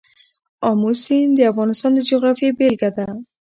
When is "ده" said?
2.97-3.07